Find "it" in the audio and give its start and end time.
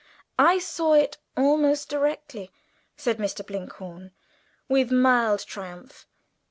0.95-1.19